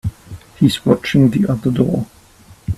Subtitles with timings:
[0.55, 2.07] He's watching the other door.